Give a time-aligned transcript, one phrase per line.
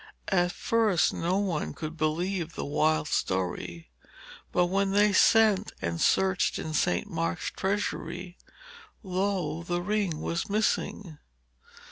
[0.29, 3.91] At first no one could believe the wild story,
[4.51, 7.07] but when they sent and searched in St.
[7.07, 8.35] Mark's treasury,
[9.03, 9.61] lo!
[9.61, 11.19] the ring was missing.